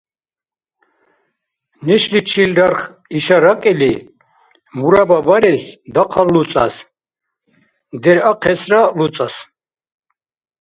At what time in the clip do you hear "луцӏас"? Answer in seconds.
6.33-6.75, 8.97-9.35